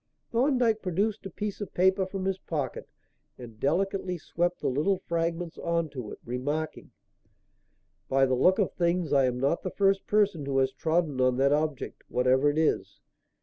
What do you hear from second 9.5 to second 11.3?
the first person who has trodden